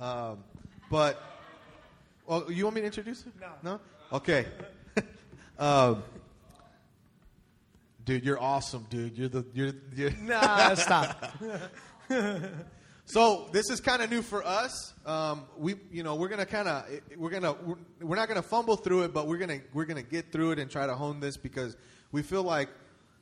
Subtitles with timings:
[0.00, 0.44] Um,
[0.90, 1.22] but,
[2.26, 3.30] well, you want me to introduce her?
[3.40, 3.48] No.
[3.62, 3.80] No?
[4.12, 4.46] Okay.
[5.58, 6.02] um,
[8.04, 9.16] dude, you're awesome, dude.
[9.16, 11.36] You're the you're, you're Nah, stop.
[13.10, 14.92] So this is kind of new for us.
[15.06, 16.84] Um, we, you know, we're gonna kind of,
[17.16, 20.30] we're gonna, we're, we're not gonna fumble through it, but we're gonna, we're gonna get
[20.30, 21.74] through it and try to hone this because
[22.12, 22.68] we feel like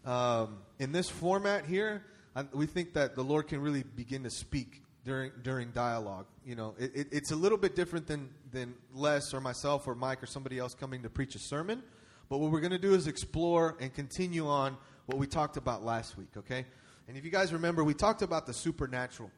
[0.05, 2.05] um, in this format here,
[2.35, 6.27] I, we think that the Lord can really begin to speak during during dialogue.
[6.45, 9.95] You know, it, it, it's a little bit different than than Les or myself or
[9.95, 11.83] Mike or somebody else coming to preach a sermon.
[12.28, 16.19] But what we're gonna do is explore and continue on what we talked about last
[16.19, 16.37] week.
[16.37, 16.66] Okay,
[17.09, 19.30] and if you guys remember, we talked about the supernatural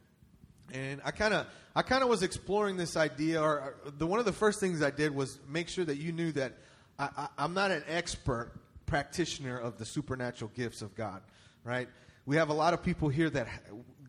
[0.72, 4.18] and I kind of I kind of was exploring this idea, or, or the one
[4.18, 6.54] of the first things I did was make sure that you knew that
[6.98, 8.52] I, I, I'm not an expert
[8.86, 11.22] practitioner of the supernatural gifts of God,
[11.64, 11.88] right?
[12.26, 13.48] We have a lot of people here that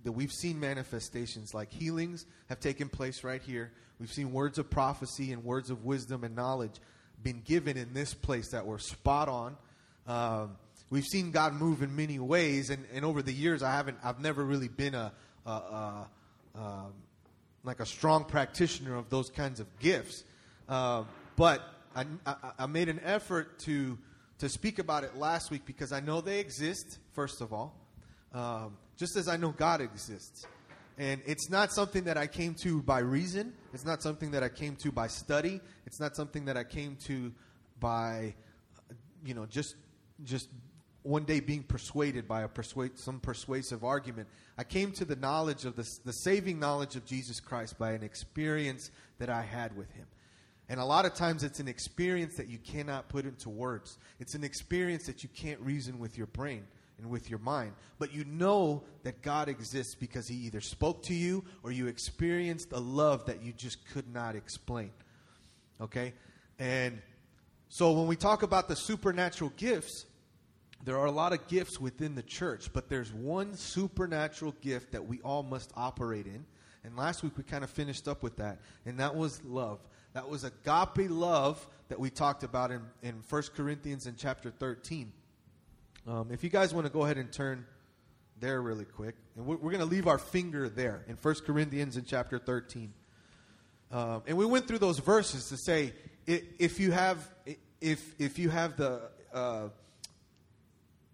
[0.03, 3.71] that we've seen manifestations like healings have taken place right here.
[3.99, 6.80] We've seen words of prophecy and words of wisdom and knowledge
[7.22, 9.58] been given in this place that were spot on.
[10.08, 10.56] Um,
[10.89, 14.19] we've seen God move in many ways, and, and over the years, I haven't I've
[14.19, 15.11] never really been a,
[15.45, 16.08] a, a
[16.56, 16.94] um,
[17.63, 20.23] like a strong practitioner of those kinds of gifts.
[20.67, 21.03] Uh,
[21.36, 21.61] but
[21.95, 23.97] I, I, I, made an effort to
[24.39, 27.00] to speak about it last week because I know they exist.
[27.13, 27.75] First of all,
[28.33, 30.45] um, just as I know God exists,
[30.97, 33.53] and it's not something that I came to by reason.
[33.73, 35.61] It's not something that I came to by study.
[35.85, 37.31] It's not something that I came to
[37.80, 38.35] by,
[39.23, 39.75] you know, just
[40.25, 40.50] just
[41.03, 44.27] one day being persuaded by a persuade, some persuasive argument.
[44.57, 48.03] I came to the knowledge of the, the saving knowledge of Jesus Christ by an
[48.03, 50.05] experience that I had with him.
[50.67, 53.97] And a lot of times it's an experience that you cannot put into words.
[54.19, 56.67] It's an experience that you can't reason with your brain
[57.00, 57.73] and with your mind.
[57.97, 62.72] But you know that God exists because he either spoke to you or you experienced
[62.72, 64.91] a love that you just could not explain.
[65.81, 66.14] Okay?
[66.59, 67.02] And
[67.69, 70.06] so when we talk about the supernatural gifts,
[70.83, 75.06] there are a lot of gifts within the church, but there's one supernatural gift that
[75.06, 76.45] we all must operate in.
[76.84, 79.79] And last week we kind of finished up with that, and that was love.
[80.13, 85.12] That was agape love that we talked about in, in 1 Corinthians in chapter 13.
[86.08, 87.66] Um, if you guys want to go ahead and turn
[88.40, 91.98] there really quick, and we're, we're going to leave our finger there in 1 Corinthians
[91.98, 92.94] in chapter 13.
[93.92, 95.94] Um, and we went through those verses to say
[96.28, 97.28] if you have
[97.82, 99.02] if if you have the
[99.34, 99.70] uh,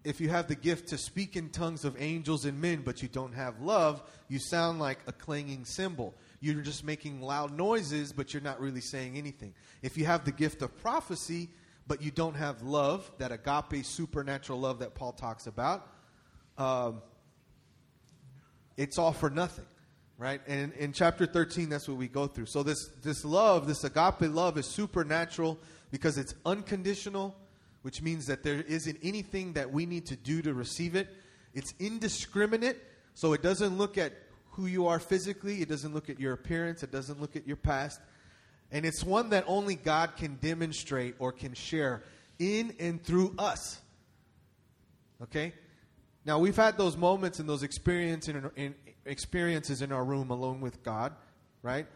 [0.04, 3.08] if you have the gift to speak in tongues of angels and men, but you
[3.08, 6.14] don't have love, you sound like a clanging cymbal.
[6.40, 9.54] You're just making loud noises, but you're not really saying anything.
[9.82, 11.48] If you have the gift of prophecy,
[11.86, 15.86] but you don't have love, that agape supernatural love that Paul talks about,
[16.58, 17.02] um,
[18.76, 19.66] it's all for nothing,
[20.18, 20.40] right?
[20.46, 22.46] And in, in chapter 13, that's what we go through.
[22.46, 25.58] So this, this love, this agape love, is supernatural
[25.90, 27.36] because it's unconditional
[27.86, 31.06] which means that there isn't anything that we need to do to receive it.
[31.54, 32.82] It's indiscriminate,
[33.14, 34.12] so it doesn't look at
[34.50, 37.54] who you are physically, it doesn't look at your appearance, it doesn't look at your
[37.54, 38.00] past.
[38.72, 42.02] And it's one that only God can demonstrate or can share
[42.38, 43.80] in and through us.
[45.22, 45.52] Okay?
[46.24, 48.74] Now, we've had those moments and those experience in, in,
[49.04, 51.12] experiences in our room alone with God,
[51.62, 51.86] right?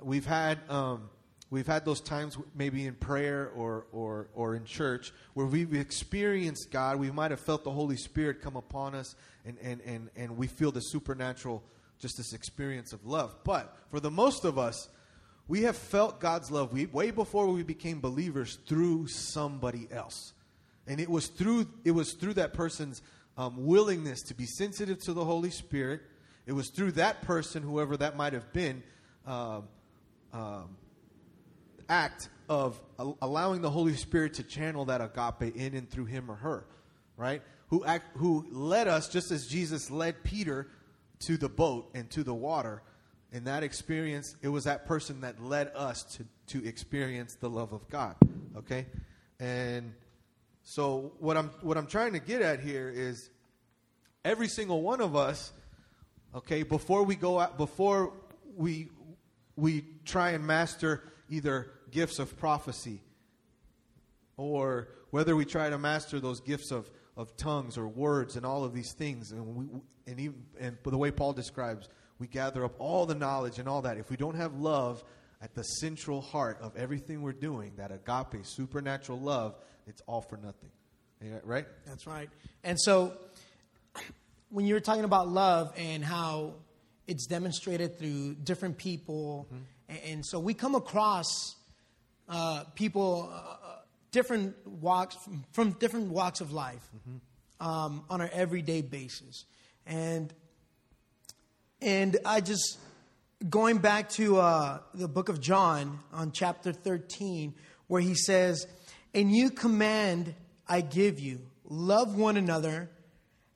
[0.00, 0.58] We've had.
[0.68, 1.10] Um,
[1.50, 6.70] We've had those times maybe in prayer or, or, or in church where we've experienced
[6.70, 7.00] God.
[7.00, 10.46] We might have felt the Holy Spirit come upon us and, and, and, and we
[10.46, 11.64] feel the supernatural,
[11.98, 13.34] just this experience of love.
[13.42, 14.88] But for the most of us,
[15.50, 20.32] we have felt God's love we, way before we became believers through somebody else.
[20.86, 23.02] And it was through, it was through that person's
[23.36, 26.02] um, willingness to be sensitive to the Holy Spirit.
[26.46, 28.84] It was through that person, whoever that might have been,
[29.26, 29.64] um,
[30.32, 30.76] um,
[31.88, 32.80] act of
[33.20, 36.64] allowing the Holy Spirit to channel that agape in and through him or her,
[37.16, 37.42] right?
[37.70, 40.68] Who act, who led us just as Jesus led Peter
[41.20, 42.82] to the boat and to the water.
[43.32, 47.72] In that experience, it was that person that led us to to experience the love
[47.72, 48.16] of God.
[48.56, 48.86] Okay,
[49.38, 49.92] and
[50.62, 53.30] so what I'm what I'm trying to get at here is
[54.24, 55.52] every single one of us.
[56.34, 58.12] Okay, before we go out, before
[58.56, 58.88] we
[59.56, 63.00] we try and master either gifts of prophecy,
[64.36, 68.64] or whether we try to master those gifts of, of tongues or words and all
[68.64, 69.66] of these things, and, we,
[70.06, 71.88] and, even, and the way Paul describes,
[72.20, 73.96] we gather up all the knowledge and all that.
[73.96, 75.02] If we don't have love
[75.42, 79.56] at the central heart of everything we're doing, that agape, supernatural love,
[79.86, 80.70] it's all for nothing.
[81.42, 81.66] Right?
[81.86, 82.28] That's right.
[82.62, 83.14] And so,
[84.50, 86.54] when you were talking about love and how
[87.10, 89.48] it's demonstrated through different people.
[89.88, 91.56] And, and so we come across
[92.28, 93.80] uh, people, uh,
[94.12, 96.88] different walks, from, from different walks of life
[97.58, 99.44] um, on an everyday basis.
[99.86, 100.32] And,
[101.82, 102.78] and I just,
[103.48, 107.54] going back to uh, the book of John on chapter 13,
[107.86, 108.66] where he says,
[109.14, 110.34] A new command
[110.68, 112.90] I give you love one another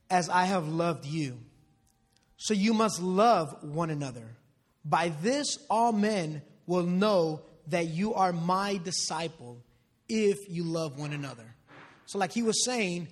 [0.09, 1.37] as I have loved you.
[2.37, 4.35] So you must love one another.
[4.83, 9.63] By this, all men will know that you are my disciple
[10.07, 11.55] if you love one another.
[12.05, 13.07] So, like he was saying,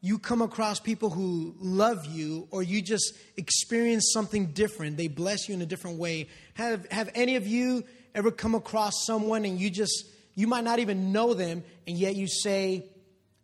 [0.00, 4.96] you come across people who love you or you just experience something different.
[4.96, 6.28] They bless you in a different way.
[6.54, 10.78] Have, have any of you ever come across someone and you just, you might not
[10.78, 12.86] even know them, and yet you say,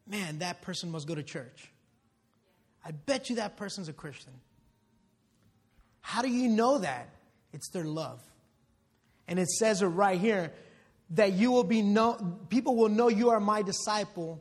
[0.06, 1.70] man, that person must go to church?
[2.84, 4.32] I bet you that person's a Christian.
[6.00, 7.10] How do you know that?
[7.52, 8.22] It's their love.
[9.28, 10.52] And it says it right here
[11.10, 14.40] that you will be know people will know you are my disciple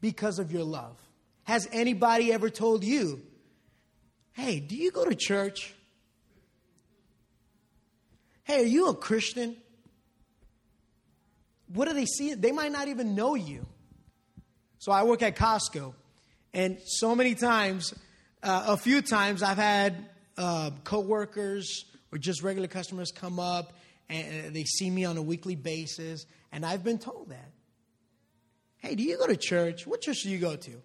[0.00, 0.96] because of your love.
[1.44, 3.22] Has anybody ever told you,
[4.32, 5.74] "Hey, do you go to church?"
[8.44, 9.56] "Hey, are you a Christian?"
[11.68, 12.34] What do they see?
[12.34, 13.66] They might not even know you.
[14.78, 15.94] So I work at Costco,
[16.52, 17.94] and so many times,
[18.42, 23.72] uh, a few times, I've had uh, coworkers or just regular customers come up
[24.08, 27.50] and they see me on a weekly basis, and I've been told that.
[28.78, 29.86] Hey, do you go to church?
[29.86, 30.82] What church do you go to?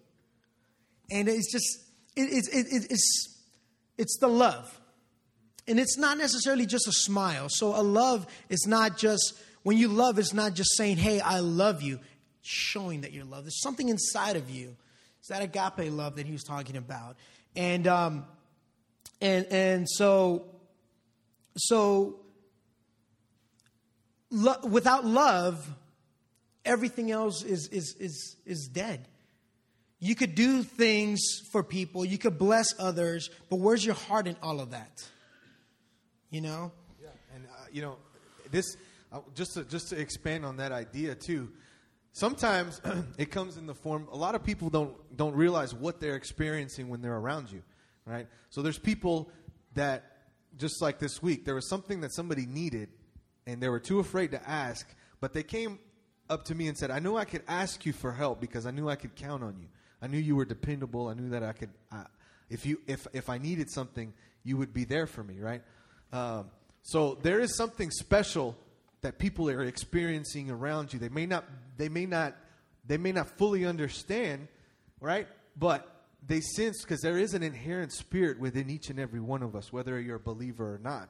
[1.10, 1.78] And it's just,
[2.16, 3.42] it, it, it, it's,
[3.98, 4.80] it's the love.
[5.66, 7.48] And it's not necessarily just a smile.
[7.48, 11.40] So a love is not just, when you love, it's not just saying, hey, I
[11.40, 12.00] love you,
[12.42, 13.44] showing that you're loved.
[13.44, 14.76] There's something inside of you.
[15.18, 17.16] It's that agape love that he was talking about.
[17.54, 18.24] And, um,
[19.20, 20.46] and, and so,
[21.56, 22.20] so
[24.30, 25.68] lo- without love,
[26.64, 29.06] everything else is, is, is, is dead.
[30.00, 31.20] You could do things
[31.52, 35.06] for people, you could bless others, but where's your heart in all of that?
[36.30, 36.72] You know?
[37.00, 37.96] Yeah, and uh, you know,
[38.50, 38.76] this
[39.12, 41.50] uh, just to, just to expand on that idea too.
[42.12, 42.80] Sometimes
[43.18, 44.08] it comes in the form.
[44.10, 47.62] A lot of people don't don't realize what they're experiencing when they're around you,
[48.06, 48.26] right?
[48.48, 49.30] So there's people
[49.74, 50.04] that
[50.56, 52.88] just like this week, there was something that somebody needed,
[53.46, 54.86] and they were too afraid to ask,
[55.20, 55.78] but they came
[56.28, 58.70] up to me and said, I knew I could ask you for help because I
[58.70, 59.66] knew I could count on you.
[60.02, 61.08] I knew you were dependable.
[61.08, 62.04] I knew that I could, uh,
[62.48, 64.12] if, you, if, if I needed something,
[64.44, 65.62] you would be there for me, right?
[66.12, 66.50] Um,
[66.82, 68.56] so there is something special
[69.02, 70.98] that people are experiencing around you.
[70.98, 71.44] They may not,
[71.76, 72.36] they may not,
[72.86, 74.48] they may not fully understand,
[75.00, 75.28] right?
[75.56, 75.86] But
[76.26, 79.72] they sense because there is an inherent spirit within each and every one of us,
[79.72, 81.08] whether you're a believer or not,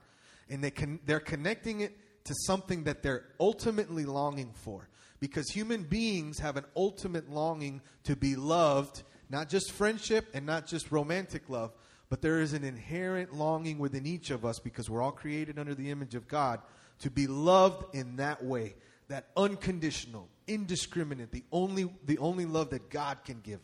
[0.49, 4.89] and they can, they're connecting it to something that they're ultimately longing for.
[5.21, 10.67] Because human beings have an ultimate longing to be loved, not just friendship and not
[10.67, 11.73] just romantic love,
[12.09, 15.75] but there is an inherent longing within each of us because we're all created under
[15.75, 16.61] the image of God
[17.01, 18.75] to be loved in that way,
[19.09, 23.61] that unconditional, indiscriminate, the only the only love that God can give.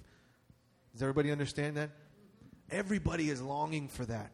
[0.93, 1.91] Does everybody understand that?
[2.71, 4.33] Everybody is longing for that.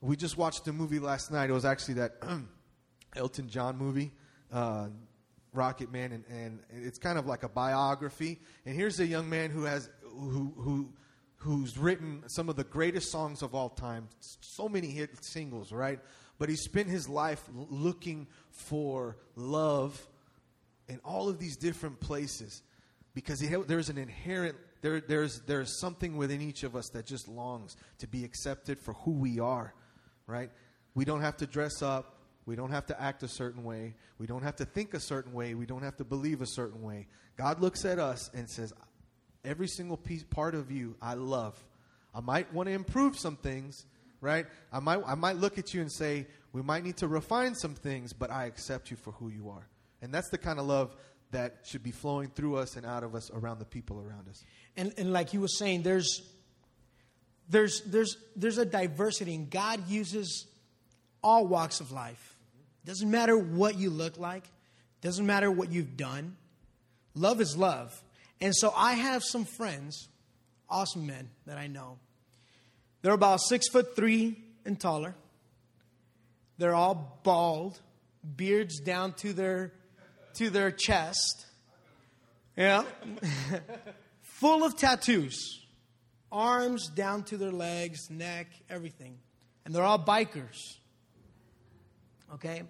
[0.00, 1.48] We just watched a movie last night.
[1.48, 2.16] It was actually that
[3.16, 4.12] Elton John movie,
[4.52, 4.88] uh,
[5.54, 8.40] Rocketman, and, and it's kind of like a biography.
[8.66, 10.92] And here's a young man who has who who
[11.36, 16.00] who's written some of the greatest songs of all time, so many hit singles, right?
[16.38, 20.00] But he spent his life looking for love
[20.88, 22.62] in all of these different places
[23.14, 27.26] because he, there's an inherent there, there's, there's something within each of us that just
[27.26, 29.72] longs to be accepted for who we are,
[30.26, 30.50] right?
[30.94, 32.13] We don't have to dress up.
[32.46, 33.94] We don't have to act a certain way.
[34.18, 35.54] We don't have to think a certain way.
[35.54, 37.06] We don't have to believe a certain way.
[37.36, 38.72] God looks at us and says,
[39.44, 41.62] Every single piece, part of you, I love.
[42.14, 43.84] I might want to improve some things,
[44.22, 44.46] right?
[44.72, 47.74] I might, I might look at you and say, We might need to refine some
[47.74, 49.68] things, but I accept you for who you are.
[50.02, 50.94] And that's the kind of love
[51.30, 54.44] that should be flowing through us and out of us around the people around us.
[54.76, 56.22] And, and like you were saying, there's,
[57.48, 60.46] there's, there's, there's a diversity, and God uses
[61.22, 62.33] all walks of life.
[62.84, 64.44] Doesn't matter what you look like,
[65.00, 66.36] doesn't matter what you've done.
[67.14, 68.02] Love is love.
[68.40, 70.08] And so I have some friends,
[70.68, 71.98] awesome men that I know.
[73.02, 75.14] They're about six foot three and taller.
[76.58, 77.78] They're all bald,
[78.36, 79.72] beards down to their
[80.34, 81.46] to their chest.
[82.56, 82.84] Yeah.
[84.22, 85.60] Full of tattoos.
[86.30, 89.18] Arms down to their legs, neck, everything.
[89.64, 90.58] and they're all bikers.
[92.34, 92.62] Okay?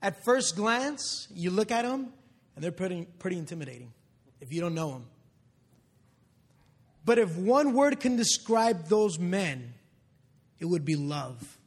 [0.00, 2.12] At first glance, you look at them,
[2.54, 3.92] and they're pretty, pretty intimidating
[4.40, 5.06] if you don't know them.
[7.04, 9.74] But if one word can describe those men,
[10.60, 11.58] it would be love.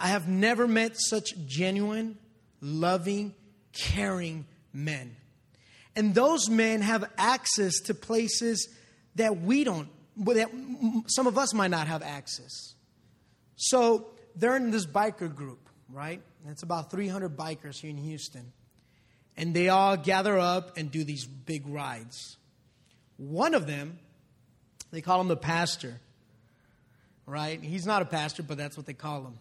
[0.00, 2.16] I have never met such genuine,
[2.60, 3.34] loving,
[3.72, 5.16] caring men.
[5.96, 8.68] And those men have access to places
[9.16, 10.48] that we don't, that
[11.08, 12.74] some of us might not have access.
[13.56, 16.20] So they're in this biker group, right?
[16.48, 18.52] it's about 300 bikers here in Houston.
[19.36, 22.36] And they all gather up and do these big rides.
[23.16, 23.98] One of them,
[24.90, 26.00] they call him the pastor,
[27.26, 27.62] right?
[27.62, 29.38] He's not a pastor, but that's what they call him.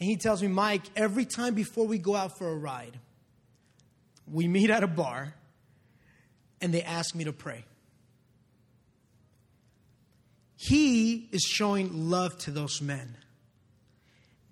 [0.00, 2.98] And he tells me, Mike, every time before we go out for a ride,
[4.30, 5.34] we meet at a bar
[6.60, 7.64] and they ask me to pray.
[10.56, 13.16] He is showing love to those men.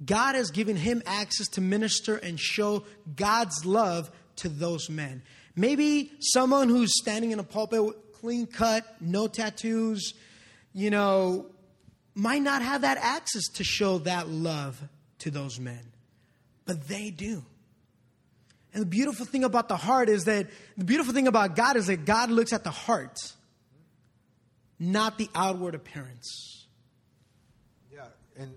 [0.04, 2.84] God has given him access to minister and show
[3.14, 5.22] God's love to those men.
[5.54, 10.12] Maybe someone who's standing in a pulpit, clean cut, no tattoos,
[10.74, 11.46] you know,
[12.14, 14.82] might not have that access to show that love
[15.20, 15.92] to those men,
[16.66, 17.42] but they do.
[18.74, 21.86] And the beautiful thing about the heart is that the beautiful thing about God is
[21.86, 23.18] that God looks at the heart,
[24.78, 26.66] not the outward appearance.
[27.90, 28.04] Yeah,
[28.38, 28.52] and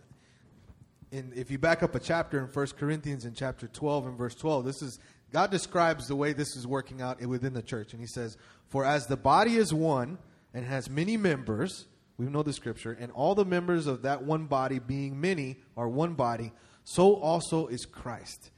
[1.12, 4.36] and if you back up a chapter in 1 Corinthians in chapter 12 and verse
[4.36, 5.00] 12, this is
[5.32, 7.94] God describes the way this is working out within the church.
[7.94, 8.38] And he says,
[8.68, 10.18] For as the body is one
[10.54, 11.86] and has many members,
[12.18, 15.88] we know the scripture, and all the members of that one body, being many, are
[15.88, 16.52] one body,
[16.84, 18.52] so also is Christ.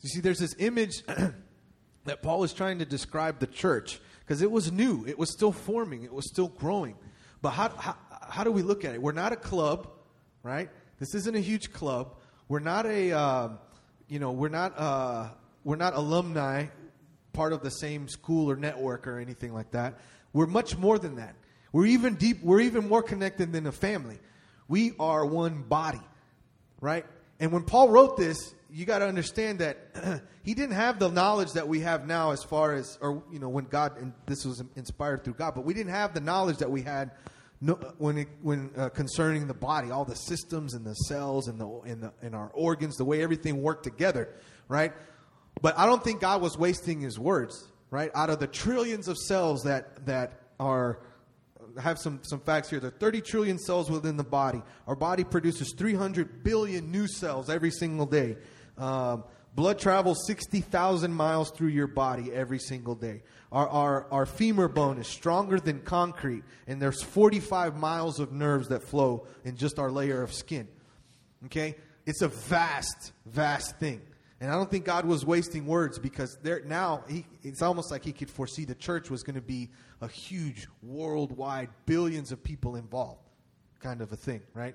[0.00, 1.02] You see, there's this image
[2.04, 5.52] that Paul is trying to describe the church because it was new, it was still
[5.52, 6.96] forming, it was still growing.
[7.40, 7.96] But how, how,
[8.28, 9.02] how do we look at it?
[9.02, 9.88] We're not a club,
[10.42, 10.70] right?
[10.98, 12.16] This isn't a huge club.
[12.48, 13.48] We're not a, uh,
[14.08, 15.28] you know, we're not, uh,
[15.64, 16.66] we're not alumni,
[17.32, 20.00] part of the same school or network or anything like that.
[20.32, 21.36] We're much more than that.
[21.72, 22.42] We're even deep.
[22.42, 24.18] We're even more connected than a family.
[24.66, 26.00] We are one body,
[26.80, 27.06] right?
[27.38, 31.52] And when Paul wrote this, you got to understand that he didn't have the knowledge
[31.52, 34.62] that we have now, as far as, or you know, when God and this was
[34.76, 37.12] inspired through God, but we didn't have the knowledge that we had
[37.60, 41.60] no, when it, when uh, concerning the body, all the systems and the cells and
[41.60, 44.34] the and the our organs, the way everything worked together,
[44.68, 44.92] right?
[45.60, 48.10] But I don't think God was wasting His words, right?
[48.14, 51.00] Out of the trillions of cells that that are
[51.76, 52.80] I have some, some facts here.
[52.80, 54.62] There are 30 trillion cells within the body.
[54.86, 58.36] Our body produces 300 billion new cells every single day.
[58.76, 59.24] Um,
[59.54, 63.22] blood travels 60,000 miles through your body every single day.
[63.50, 68.68] Our, our, our femur bone is stronger than concrete, and there's 45 miles of nerves
[68.68, 70.68] that flow in just our layer of skin.
[71.46, 71.76] Okay?
[72.06, 74.02] It's a vast, vast thing.
[74.40, 78.04] And I don't think God was wasting words because there now he, it's almost like
[78.04, 79.68] he could foresee the church was going to be
[80.00, 83.28] a huge worldwide billions of people involved
[83.80, 84.74] kind of a thing, right?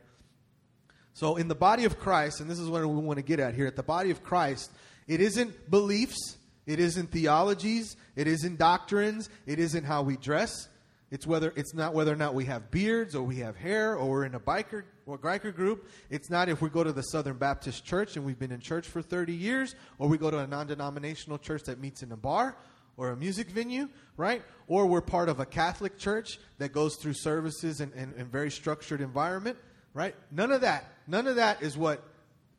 [1.14, 3.54] So in the body of Christ, and this is what we want to get at
[3.54, 4.72] here, at the body of Christ,
[5.08, 10.70] it isn't beliefs, it isn't theologies, it isn't doctrines, it isn't how we dress.
[11.12, 14.10] It's whether it's not whether or not we have beards or we have hair or
[14.10, 15.88] we're in a biker or Griker group.
[16.10, 18.88] It's not if we go to the Southern Baptist Church and we've been in church
[18.88, 22.58] for 30 years, or we go to a non-denominational church that meets in a bar
[22.98, 24.42] or a music venue, right?
[24.68, 28.50] Or we're part of a Catholic church that goes through services and, and, and very
[28.50, 29.58] structured environment,
[29.94, 30.16] right?
[30.32, 30.93] None of that.
[31.08, 32.04] None of that is what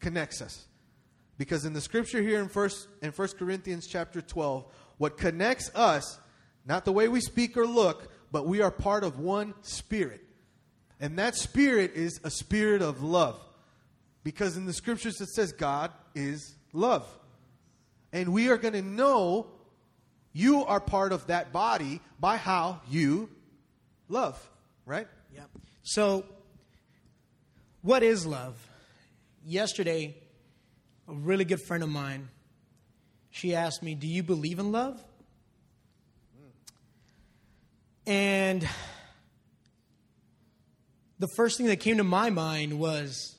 [0.00, 0.66] connects us.
[1.38, 4.64] Because in the scripture here in first in 1 Corinthians chapter 12,
[4.98, 6.18] what connects us,
[6.64, 10.20] not the way we speak or look, but we are part of one spirit.
[11.00, 13.40] And that spirit is a spirit of love.
[14.22, 17.06] Because in the scriptures it says God is love.
[18.12, 19.48] And we are going to know
[20.32, 23.28] you are part of that body by how you
[24.08, 24.50] love,
[24.86, 25.08] right?
[25.34, 25.42] Yeah.
[25.82, 26.24] So,
[27.84, 28.56] what is love?
[29.46, 30.16] Yesterday,
[31.06, 32.30] a really good friend of mine,
[33.30, 35.04] she asked me, Do you believe in love?
[38.06, 38.66] And
[41.18, 43.36] the first thing that came to my mind was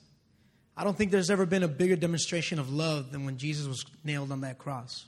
[0.76, 3.84] I don't think there's ever been a bigger demonstration of love than when Jesus was
[4.04, 5.06] nailed on that cross.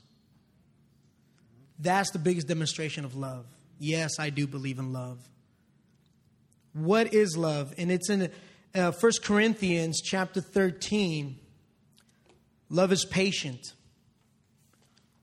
[1.79, 3.45] That's the biggest demonstration of love.
[3.79, 5.17] Yes, I do believe in love.
[6.73, 7.73] What is love?
[7.77, 8.29] And it's in
[8.75, 11.37] uh, 1 Corinthians chapter 13.
[12.69, 13.73] Love is patient.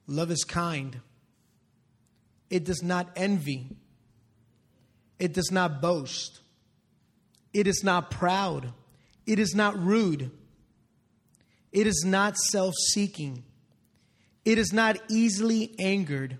[0.06, 1.00] Love is kind.
[2.50, 3.76] It does not envy.
[5.18, 6.40] It does not boast.
[7.52, 8.72] It is not proud.
[9.26, 10.30] It is not rude.
[11.72, 13.44] It is not self seeking.
[14.44, 16.38] It is not easily angered.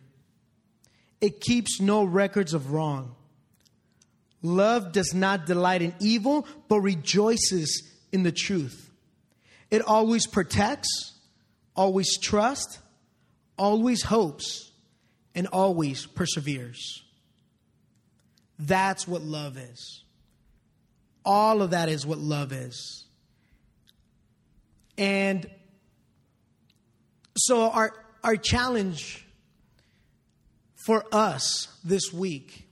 [1.20, 3.16] It keeps no records of wrong.
[4.43, 8.90] Love does not delight in evil, but rejoices in the truth.
[9.71, 11.12] It always protects,
[11.75, 12.78] always trusts,
[13.59, 14.71] always hopes,
[15.35, 17.02] and always perseveres.
[18.59, 20.05] That's what love is.
[21.25, 23.05] All of that is what love is.
[24.97, 25.50] And
[27.37, 27.93] so, our,
[28.25, 29.26] our challenge
[30.75, 32.65] for us this week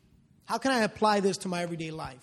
[0.47, 2.19] how can I apply this to my everyday life?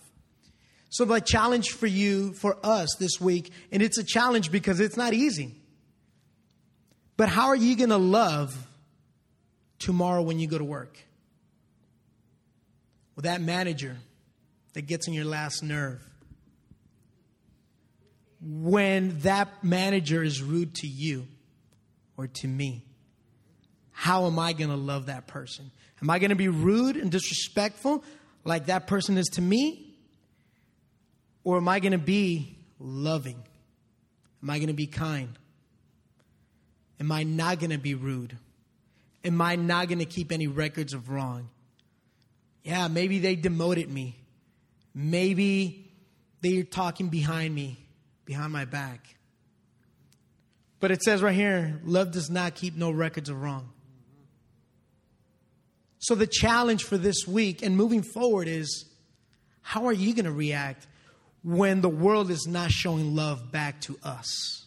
[0.89, 4.97] So, my challenge for you, for us this week, and it's a challenge because it's
[4.97, 5.55] not easy.
[7.15, 8.67] But how are you going to love
[9.79, 10.97] tomorrow when you go to work?
[13.15, 13.97] With that manager
[14.73, 16.01] that gets on your last nerve.
[18.41, 21.27] When that manager is rude to you
[22.17, 22.83] or to me,
[23.91, 25.71] how am I going to love that person?
[26.01, 28.03] Am I going to be rude and disrespectful
[28.43, 29.95] like that person is to me?
[31.43, 33.41] Or am I going to be loving?
[34.41, 35.37] Am I going to be kind?
[36.99, 38.37] Am I not going to be rude?
[39.23, 41.49] Am I not going to keep any records of wrong?
[42.63, 44.17] Yeah, maybe they demoted me.
[44.93, 45.91] Maybe
[46.41, 47.77] they're talking behind me,
[48.25, 49.15] behind my back.
[50.79, 53.69] But it says right here love does not keep no records of wrong.
[56.01, 58.85] So, the challenge for this week and moving forward is
[59.61, 60.87] how are you going to react
[61.43, 64.65] when the world is not showing love back to us?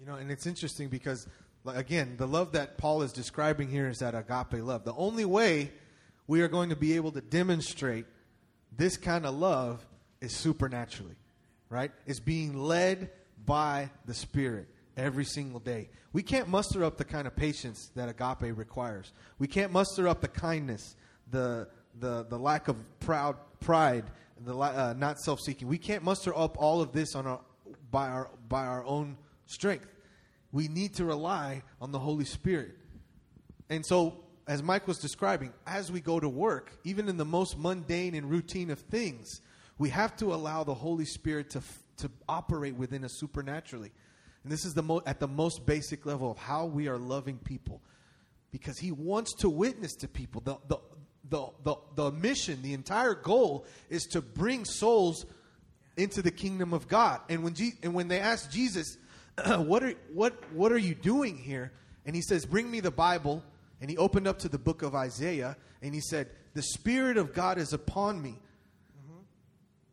[0.00, 1.26] You know, and it's interesting because,
[1.66, 4.84] again, the love that Paul is describing here is that agape love.
[4.84, 5.72] The only way
[6.26, 8.06] we are going to be able to demonstrate
[8.74, 9.86] this kind of love
[10.22, 11.16] is supernaturally,
[11.68, 11.90] right?
[12.06, 13.10] Is being led
[13.44, 14.68] by the Spirit
[14.98, 15.88] every single day.
[16.12, 19.12] We can't muster up the kind of patience that agape requires.
[19.38, 20.96] We can't muster up the kindness,
[21.30, 21.68] the
[22.00, 24.04] the the lack of proud pride,
[24.44, 25.66] the uh, not self-seeking.
[25.68, 27.40] We can't muster up all of this on our
[27.90, 29.88] by our by our own strength.
[30.52, 32.74] We need to rely on the Holy Spirit.
[33.70, 37.58] And so, as Mike was describing, as we go to work, even in the most
[37.58, 39.42] mundane and routine of things,
[39.76, 41.62] we have to allow the Holy Spirit to
[41.98, 43.92] to operate within us supernaturally.
[44.42, 47.38] And this is the mo- at the most basic level of how we are loving
[47.38, 47.82] people.
[48.50, 50.40] Because he wants to witness to people.
[50.40, 50.78] The, the,
[51.28, 55.26] the, the, the mission, the entire goal is to bring souls
[55.96, 57.20] into the kingdom of God.
[57.28, 58.96] And when, Je- and when they ask Jesus,
[59.46, 61.72] what, are, what, what are you doing here?
[62.06, 63.42] And he says, Bring me the Bible.
[63.80, 67.32] And he opened up to the book of Isaiah and he said, The Spirit of
[67.32, 68.40] God is upon me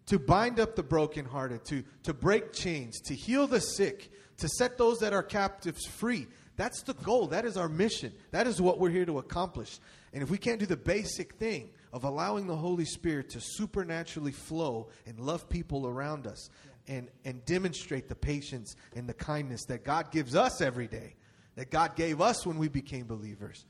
[0.08, 4.78] to bind up the brokenhearted, to, to break chains, to heal the sick, to set
[4.78, 6.28] those that are captives free.
[6.58, 7.28] That's the goal.
[7.28, 8.13] That is our mission.
[8.32, 9.80] That is what we're here to accomplish.
[10.13, 14.32] And if we can't do the basic thing of allowing the Holy Spirit to supernaturally
[14.32, 16.50] flow and love people around us
[16.88, 21.15] and, and demonstrate the patience and the kindness that God gives us every day,
[21.56, 23.65] that God gave us when we became believers,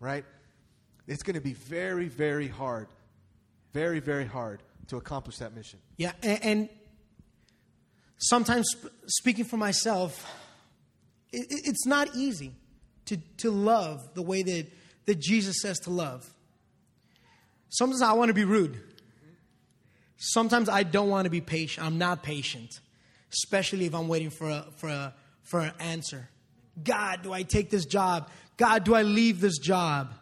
[0.00, 0.24] right?
[1.06, 2.88] It's going to be very, very hard,
[3.72, 5.78] very, very hard to accomplish that mission.
[5.96, 6.68] Yeah, and, and
[8.18, 8.66] sometimes
[9.06, 10.26] speaking for myself,
[11.32, 12.52] it, it's not easy
[13.06, 14.66] to, to love the way that,
[15.06, 16.28] that Jesus says to love.
[17.68, 18.80] Sometimes I want to be rude.
[20.16, 21.86] Sometimes I don't want to be patient.
[21.86, 22.80] I'm not patient,
[23.32, 26.28] especially if I'm waiting for a, for a, for an answer.
[26.82, 28.30] God, do I take this job?
[28.56, 30.14] God, do I leave this job?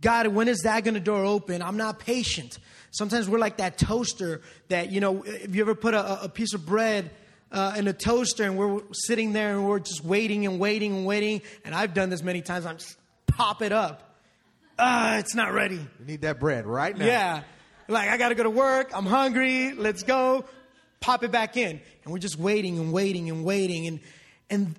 [0.00, 1.62] God, when is that going to door open?
[1.62, 2.58] I'm not patient.
[2.98, 6.52] Sometimes we're like that toaster that, you know, if you ever put a, a piece
[6.52, 7.12] of bread
[7.52, 11.06] uh, in a toaster and we're sitting there and we're just waiting and waiting and
[11.06, 12.96] waiting, and I've done this many times, I'm just
[13.28, 14.16] pop it up.
[14.80, 15.76] Ah, uh, it's not ready.
[15.76, 17.06] You need that bread right now.
[17.06, 17.42] Yeah.
[17.86, 18.90] Like, I got to go to work.
[18.92, 19.74] I'm hungry.
[19.74, 20.44] Let's go.
[20.98, 21.80] Pop it back in.
[22.02, 23.86] And we're just waiting and waiting and waiting.
[23.86, 24.00] And,
[24.50, 24.74] and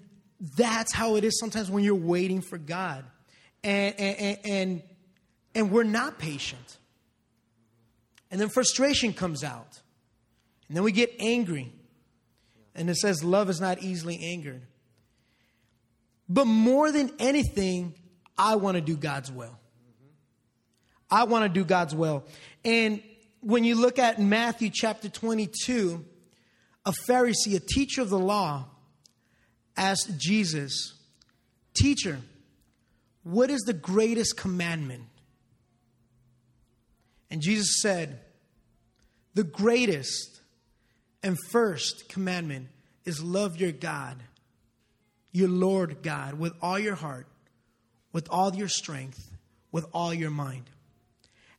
[0.58, 3.06] that's how it is sometimes when you're waiting for God.
[3.64, 4.82] And, and, and,
[5.56, 6.79] and we're not patient.
[8.32, 9.82] And then frustration comes out.
[10.68, 11.74] And then we get angry.
[12.76, 14.62] And it says, love is not easily angered.
[16.28, 17.96] But more than anything,
[18.38, 19.58] I want to do God's will.
[21.10, 22.24] I want to do God's will.
[22.64, 23.02] And
[23.42, 26.06] when you look at Matthew chapter 22,
[26.86, 28.66] a Pharisee, a teacher of the law,
[29.76, 30.96] asked Jesus,
[31.74, 32.20] Teacher,
[33.24, 35.04] what is the greatest commandment?
[37.30, 38.20] And Jesus said,
[39.34, 40.42] The greatest
[41.22, 42.68] and first commandment
[43.06, 44.18] is love your God,
[45.32, 47.28] your Lord God, with all your heart,
[48.12, 49.30] with all your strength,
[49.72, 50.70] with all your mind.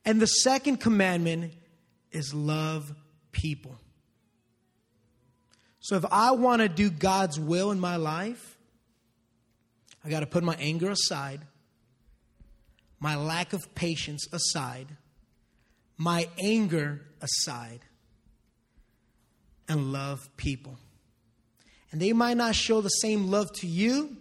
[0.04, 1.52] And the second commandment
[2.10, 2.94] is love
[3.32, 3.76] people.
[5.80, 8.58] So if I want to do God's will in my life,
[10.04, 11.40] I got to put my anger aside,
[12.98, 14.88] my lack of patience aside,
[16.00, 17.80] my anger aside,
[19.68, 20.78] and love people.
[21.92, 24.16] And they might not show the same love to you,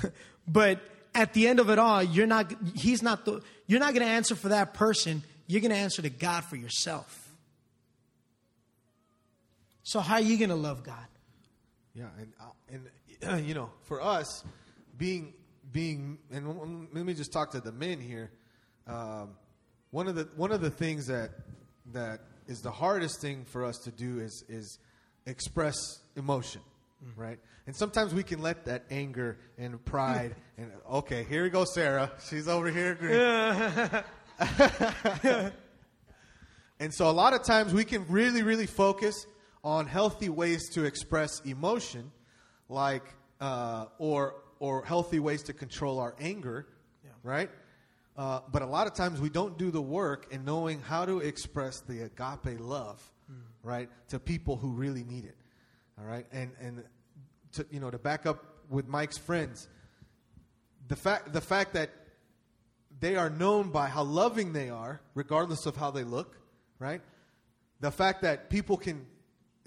[0.46, 0.80] but
[1.12, 4.12] at the end of it all, you're not he's not the you're not going to
[4.12, 5.24] answer for that person.
[5.48, 7.28] You're going to answer to God for yourself.
[9.82, 11.08] So how are you going to love God?
[11.94, 12.84] Yeah, and uh,
[13.20, 14.44] and you know, for us,
[14.96, 15.34] being
[15.72, 18.30] being, and let me just talk to the men here.
[18.86, 19.30] Um,
[19.92, 21.30] one of the one of the things that
[21.92, 24.78] that is the hardest thing for us to do is is
[25.26, 25.76] express
[26.16, 26.62] emotion,
[27.04, 27.20] mm-hmm.
[27.20, 27.38] right?
[27.66, 32.10] And sometimes we can let that anger and pride and okay, here we go, Sarah.
[32.28, 32.98] She's over here.
[36.80, 39.26] and so a lot of times we can really, really focus
[39.62, 42.10] on healthy ways to express emotion,
[42.68, 43.04] like
[43.40, 46.66] uh, or or healthy ways to control our anger,
[47.04, 47.10] yeah.
[47.22, 47.50] right?
[48.16, 51.20] Uh, but a lot of times we don't do the work in knowing how to
[51.20, 53.36] express the agape love, mm.
[53.62, 55.36] right, to people who really need it.
[55.98, 56.84] All right, and and
[57.52, 59.68] to you know to back up with Mike's friends,
[60.88, 61.90] the fact the fact that
[63.00, 66.36] they are known by how loving they are, regardless of how they look,
[66.78, 67.00] right?
[67.80, 69.06] The fact that people can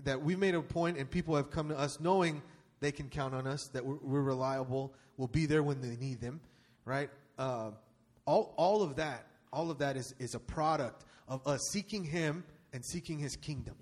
[0.04, 2.42] that we made a point and people have come to us knowing
[2.80, 6.22] they can count on us, that we're, we're reliable, we'll be there when they need
[6.22, 6.40] them,
[6.84, 7.10] right?
[7.38, 7.72] Uh,
[8.26, 12.44] all, all of that, all of that is, is a product of us seeking Him
[12.74, 13.76] and seeking His kingdom.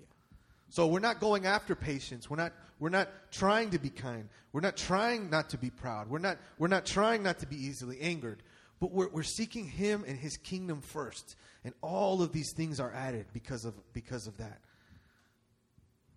[0.68, 2.28] So we're not going after patience.
[2.28, 4.28] We're not, we're not trying to be kind.
[4.52, 6.10] We're not trying not to be proud.
[6.10, 8.42] We're not, we're not trying not to be easily angered.
[8.80, 11.36] But we're, we're seeking Him and His kingdom first.
[11.64, 14.60] And all of these things are added because of, because of that.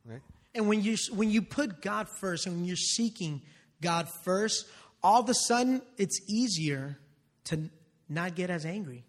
[0.06, 0.22] Right?
[0.56, 3.44] And when you when you put God first and when you're seeking
[3.82, 4.66] God first,
[5.04, 6.98] all of a sudden it's easier
[7.46, 7.70] to
[8.10, 9.04] not get as angry.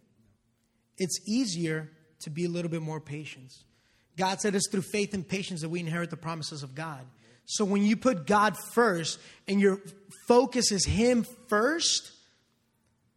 [0.96, 3.52] It's easier to be a little bit more patient.
[4.16, 7.06] God said it's through faith and patience that we inherit the promises of God.
[7.46, 9.80] So when you put God first and your
[10.26, 12.12] focus is Him first,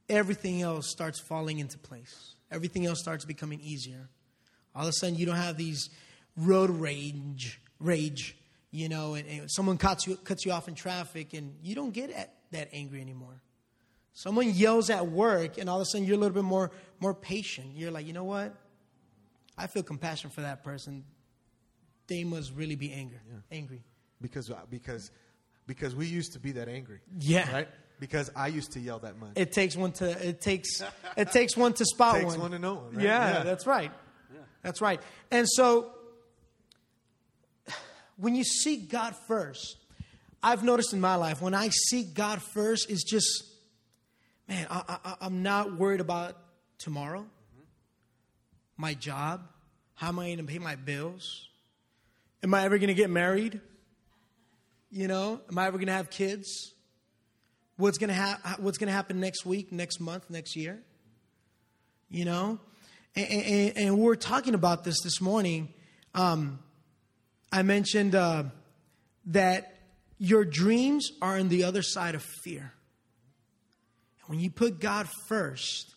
[0.08, 2.36] everything else starts falling into place.
[2.52, 4.10] Everything else starts becoming easier.
[4.76, 5.90] All of a sudden, you don't have these
[6.38, 8.38] road rage rage,
[8.72, 11.92] you know, and, and someone cuts you, cuts you off in traffic and you don't
[11.92, 13.42] get at, that angry anymore.
[14.14, 17.14] Someone yells at work and all of a sudden you're a little bit more, more
[17.14, 17.76] patient.
[17.76, 18.54] You're like, you know what?
[19.58, 21.04] I feel compassion for that person.
[22.08, 23.20] They must really be angry.
[23.28, 23.58] Yeah.
[23.58, 23.84] Angry.
[24.22, 25.12] Because, uh, because,
[25.66, 27.00] because we used to be that angry.
[27.20, 27.52] Yeah.
[27.52, 27.68] Right?
[28.00, 29.32] Because I used to yell that much.
[29.36, 30.82] It takes one to it takes
[31.16, 32.40] it takes one to spot takes one.
[32.40, 32.96] one to know one.
[32.96, 33.06] Right?
[33.06, 33.92] Yeah, yeah, that's right.
[34.34, 34.40] Yeah.
[34.64, 35.00] That's right.
[35.30, 35.92] And so
[38.18, 39.78] when you seek God first,
[40.42, 43.44] I've noticed in my life when I seek God first, it's just,
[44.52, 46.36] man, I, am not worried about
[46.78, 47.26] tomorrow,
[48.76, 49.48] my job,
[49.94, 51.48] how am I going to pay my bills?
[52.44, 53.62] Am I ever going to get married?
[54.90, 56.74] You know, am I ever going to have kids?
[57.78, 60.82] What's going to ha- What's going to happen next week, next month, next year?
[62.10, 62.60] You know,
[63.16, 65.74] and, and, and we're talking about this this morning.
[66.14, 66.60] Um,
[67.54, 68.44] I mentioned uh,
[69.28, 69.78] that
[70.18, 72.74] your dreams are on the other side of fear.
[74.32, 75.94] When you put God first,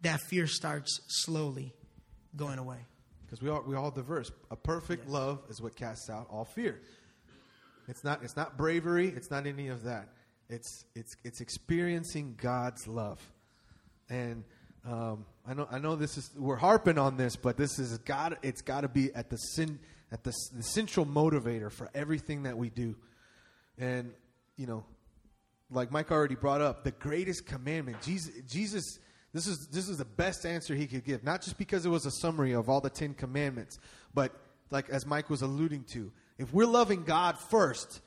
[0.00, 1.74] that fear starts slowly
[2.34, 2.78] going away.
[3.26, 4.32] Because we all we all diverse.
[4.50, 5.12] A perfect yes.
[5.12, 6.80] love is what casts out all fear.
[7.86, 9.08] It's not it's not bravery.
[9.14, 10.08] It's not any of that.
[10.48, 13.20] It's it's it's experiencing God's love,
[14.08, 14.42] and
[14.88, 18.38] um, I know I know this is we're harping on this, but this is got
[18.42, 22.56] it's got to be at the sin at the, the central motivator for everything that
[22.56, 22.96] we do.
[23.76, 24.14] And,
[24.56, 24.86] you know,
[25.70, 28.98] like Mike already brought up, the greatest commandment, Jesus, Jesus
[29.36, 31.22] this is this is the best answer he could give.
[31.22, 33.78] Not just because it was a summary of all the Ten Commandments,
[34.14, 34.32] but
[34.70, 38.00] like as Mike was alluding to, if we're loving God first,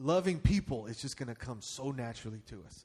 [0.00, 2.84] loving people is just going to come so naturally to us,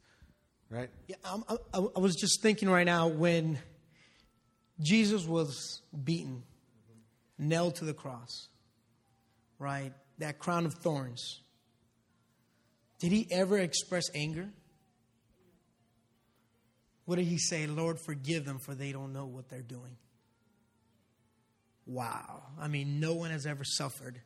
[0.70, 0.90] right?
[1.08, 3.58] Yeah, I, I, I was just thinking right now when
[4.80, 6.44] Jesus was beaten
[7.40, 8.48] nailed to the cross,
[9.58, 9.92] right?
[10.20, 11.42] That crown of thorns.
[13.00, 14.50] Did he ever express anger?
[17.06, 17.68] What did he say?
[17.68, 19.98] Lord, forgive them, for they don't know what they're doing.
[21.86, 22.44] wow.
[22.60, 24.20] I mean, no one has ever suffered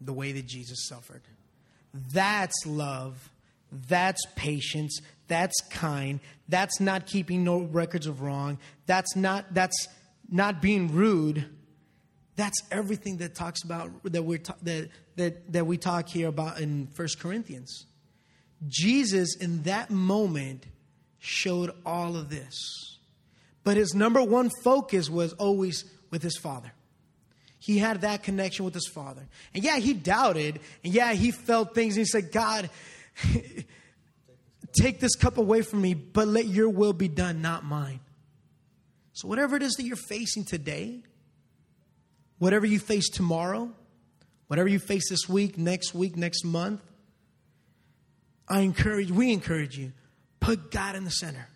[0.00, 1.22] the way that Jesus suffered.
[2.12, 3.30] That's love.
[3.70, 5.00] That's patience.
[5.28, 6.20] That's kind.
[6.48, 8.58] That's not keeping no records of wrong.
[8.86, 9.88] That's not that's
[10.30, 11.46] not being rude.
[12.36, 16.86] That's everything that talks about that we that, that that we talk here about in
[16.94, 17.86] First Corinthians.
[18.66, 20.64] Jesus in that moment
[21.18, 22.98] showed all of this.
[23.64, 26.72] But his number one focus was always with his father.
[27.58, 29.26] He had that connection with his father.
[29.52, 30.60] And yeah, he doubted.
[30.84, 31.96] And yeah, he felt things.
[31.96, 32.70] And he said, God,
[34.80, 38.00] take this cup away from me, but let your will be done, not mine.
[39.14, 41.02] So, whatever it is that you're facing today,
[42.38, 43.72] whatever you face tomorrow,
[44.46, 46.82] whatever you face this week, next week, next month,
[48.48, 49.92] I encourage, we encourage you,
[50.40, 51.48] put God in the center.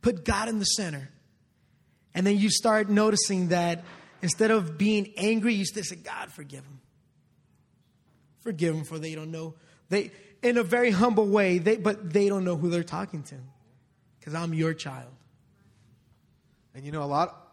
[0.00, 1.10] Put God in the center.
[2.14, 3.84] And then you start noticing that
[4.22, 6.80] instead of being angry, you still say, God, forgive them.
[8.40, 9.54] Forgive them for they don't know.
[9.88, 10.10] They
[10.42, 13.34] in a very humble way, they, but they don't know who they're talking to.
[14.18, 15.12] Because I'm your child.
[16.74, 17.48] And you know, a lot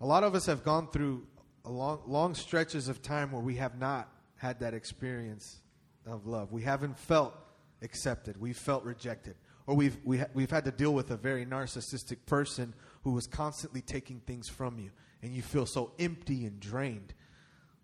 [0.00, 1.26] a lot of us have gone through
[1.64, 5.60] long long stretches of time where we have not had that experience
[6.08, 6.52] of love.
[6.52, 7.34] We haven't felt
[7.82, 8.40] accepted.
[8.40, 9.36] We've felt rejected.
[9.66, 13.26] Or we've, we ha- we've had to deal with a very narcissistic person who was
[13.26, 14.90] constantly taking things from you.
[15.22, 17.12] And you feel so empty and drained.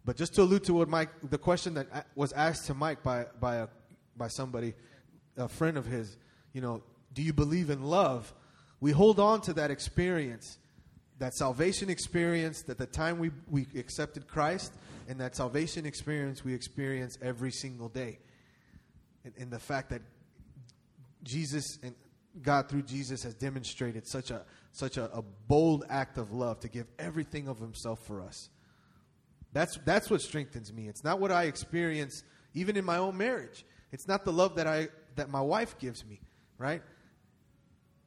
[0.05, 3.27] But just to allude to what Mike, the question that was asked to Mike by,
[3.41, 3.69] by, a,
[4.17, 4.75] by somebody,
[5.37, 6.17] a friend of his,
[6.53, 6.83] you know,
[7.13, 8.33] do you believe in love?
[8.81, 10.59] We hold on to that experience,
[11.19, 14.73] that salvation experience, that the time we, we accepted Christ,
[15.09, 18.19] and that salvation experience we experience every single day
[19.37, 20.03] and, the fact that
[21.23, 21.95] Jesus and
[22.43, 26.69] God through Jesus has demonstrated such a such a, a, bold act of love to
[26.69, 28.49] give everything of himself for us.
[29.53, 30.89] That's that's what strengthens me.
[30.89, 33.65] It's not what I experience even in my own marriage.
[33.93, 36.21] It's not the love that I that my wife gives me,
[36.59, 36.83] right?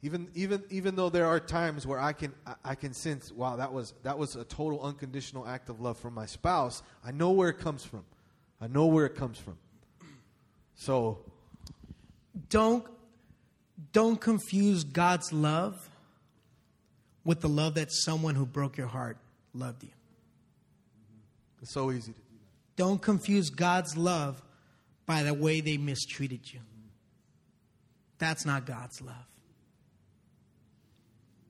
[0.03, 2.31] Even even even though there are times where I can
[2.63, 6.13] I, can sense, wow, that was that was a total unconditional act of love from
[6.13, 6.83] my spouse.
[7.03, 8.05] I know where it comes from.
[8.61, 9.57] I know where it comes from.
[10.75, 11.19] So
[12.49, 12.85] don't
[13.91, 15.89] don't confuse God's love
[17.23, 19.17] with the love that someone who broke your heart
[19.53, 19.89] loved you.
[21.61, 22.75] It's so easy to do that.
[22.75, 24.43] Don't confuse God's love
[25.07, 26.59] by the way they mistreated you.
[28.19, 29.15] That's not God's love.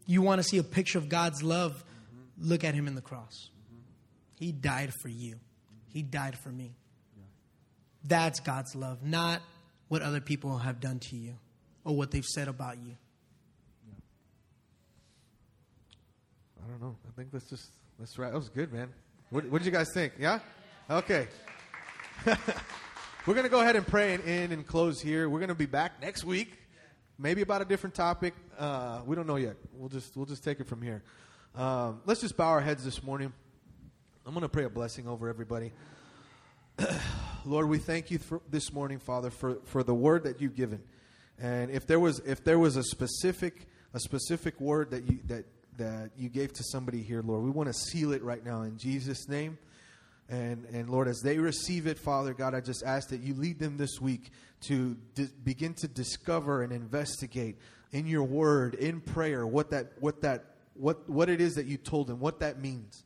[0.07, 1.73] You want to see a picture of God's love?
[1.73, 2.49] Mm-hmm.
[2.49, 3.49] Look at him in the cross.
[3.71, 3.81] Mm-hmm.
[4.43, 5.35] He died for you.
[5.89, 6.75] He died for me.
[8.03, 9.41] That's God's love, not
[9.89, 11.35] what other people have done to you
[11.83, 12.95] or what they've said about you.
[16.63, 16.95] I don't know.
[17.07, 18.31] I think that's just that's right.
[18.31, 18.89] That was good, man.
[19.29, 20.13] What, what did you guys think?
[20.19, 20.39] Yeah.
[20.89, 21.27] Okay.
[22.25, 25.29] We're going to go ahead and pray and end and close here.
[25.29, 26.53] We're going to be back next week,
[27.17, 28.33] maybe about a different topic.
[28.57, 29.55] Uh, we don't know yet.
[29.73, 31.03] We'll just we'll just take it from here.
[31.55, 33.33] Um, let's just bow our heads this morning.
[34.25, 35.71] I'm going to pray a blessing over everybody.
[37.45, 40.83] Lord, we thank you for this morning, Father, for, for the word that you've given.
[41.39, 45.45] And if there was if there was a specific a specific word that you that
[45.77, 48.77] that you gave to somebody here, Lord, we want to seal it right now in
[48.77, 49.57] Jesus' name.
[50.29, 53.59] And and Lord, as they receive it, Father God, I just ask that you lead
[53.59, 57.57] them this week to di- begin to discover and investigate
[57.91, 61.77] in your word, in prayer, what that what that what what it is that you
[61.77, 63.05] told them, what that means.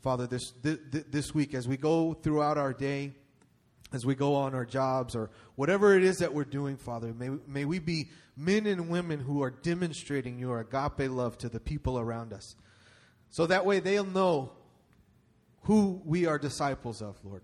[0.00, 0.78] Father, this, this,
[1.10, 3.12] this week as we go throughout our day,
[3.92, 7.30] as we go on our jobs or whatever it is that we're doing, Father, may,
[7.46, 11.98] may we be men and women who are demonstrating your agape love to the people
[11.98, 12.54] around us.
[13.30, 14.52] So that way they'll know
[15.62, 17.42] who we are disciples of, Lord.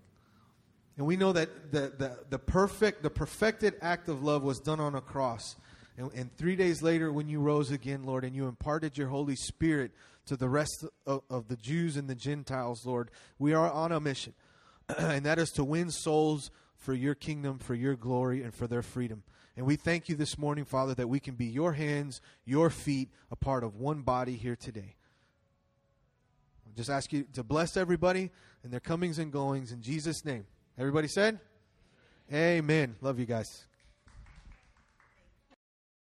[0.96, 4.80] And we know that the, the, the perfect, the perfected act of love was done
[4.80, 5.56] on a cross.
[5.98, 9.36] And, and three days later, when you rose again, Lord, and you imparted your Holy
[9.36, 9.90] Spirit
[10.26, 14.00] to the rest of, of the Jews and the Gentiles, Lord, we are on a
[14.00, 14.34] mission.
[14.98, 18.82] and that is to win souls for your kingdom, for your glory, and for their
[18.82, 19.22] freedom.
[19.56, 23.08] And we thank you this morning, Father, that we can be your hands, your feet,
[23.30, 24.96] a part of one body here today.
[26.74, 28.30] Just ask you to bless everybody
[28.62, 30.46] and their comings and goings in Jesus' name.
[30.78, 31.38] Everybody said?
[32.32, 32.96] Amen.
[33.00, 33.66] Love you guys.